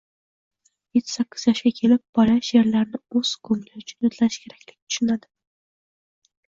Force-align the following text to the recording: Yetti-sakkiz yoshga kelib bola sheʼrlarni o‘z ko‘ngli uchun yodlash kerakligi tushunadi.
Yetti-sakkiz 0.97 1.43
yoshga 1.49 1.73
kelib 1.81 2.03
bola 2.21 2.39
sheʼrlarni 2.49 3.01
o‘z 3.21 3.37
ko‘ngli 3.49 3.85
uchun 3.85 4.09
yodlash 4.09 4.43
kerakligi 4.47 4.75
tushunadi. 4.81 5.35